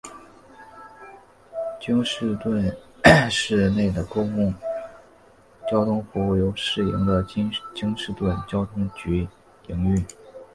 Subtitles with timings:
[1.79, 2.75] 京士顿
[3.29, 4.51] 市内的公共
[5.69, 7.53] 交通服务由市营的京
[7.95, 9.27] 士顿交通局
[9.67, 10.03] 营运。